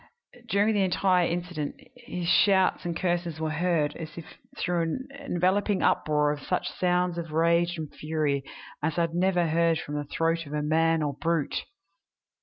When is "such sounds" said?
6.41-7.19